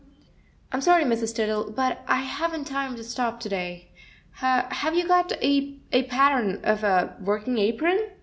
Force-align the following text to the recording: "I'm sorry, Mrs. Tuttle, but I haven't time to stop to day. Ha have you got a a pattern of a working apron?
"I'm 0.71 0.81
sorry, 0.81 1.03
Mrs. 1.03 1.35
Tuttle, 1.35 1.69
but 1.71 2.01
I 2.07 2.21
haven't 2.21 2.65
time 2.65 2.95
to 2.95 3.03
stop 3.03 3.39
to 3.41 3.49
day. 3.49 3.91
Ha 4.37 4.65
have 4.71 4.95
you 4.95 5.07
got 5.07 5.31
a 5.43 5.79
a 5.91 6.05
pattern 6.07 6.59
of 6.63 6.83
a 6.83 7.15
working 7.21 7.59
apron? 7.59 8.09